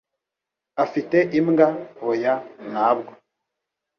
"Afite 0.83 1.17
imbwa?" 1.39 1.67
"Oya, 2.09 2.33
ntabwo." 2.69 3.11